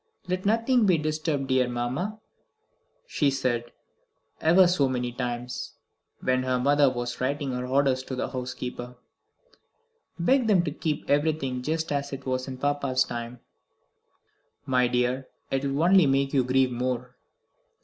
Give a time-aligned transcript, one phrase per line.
[0.27, 2.19] "Let nothing be disturbed, dear mamma,"
[3.05, 3.71] she had said
[4.41, 5.75] ever so many times,
[6.21, 8.95] when her mother was writing her orders to the housekeeper.
[10.17, 13.41] "Beg them to keep everything just as it was in papa's time."
[14.65, 17.15] "My dear, it will only make you grieve more."